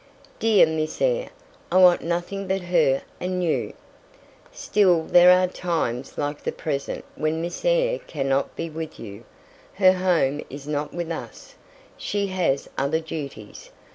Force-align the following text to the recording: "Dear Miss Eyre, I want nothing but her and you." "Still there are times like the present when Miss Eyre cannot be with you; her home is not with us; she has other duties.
"Dear 0.39 0.65
Miss 0.65 0.99
Eyre, 0.99 1.29
I 1.71 1.77
want 1.77 2.01
nothing 2.01 2.47
but 2.47 2.63
her 2.63 3.03
and 3.19 3.43
you." 3.43 3.73
"Still 4.51 5.03
there 5.03 5.29
are 5.29 5.45
times 5.45 6.17
like 6.17 6.41
the 6.41 6.51
present 6.51 7.05
when 7.15 7.39
Miss 7.39 7.63
Eyre 7.63 7.99
cannot 8.07 8.55
be 8.55 8.67
with 8.67 8.99
you; 8.99 9.25
her 9.75 9.93
home 9.93 10.41
is 10.49 10.67
not 10.67 10.91
with 10.91 11.11
us; 11.11 11.53
she 11.97 12.25
has 12.29 12.67
other 12.79 12.99
duties. 12.99 13.69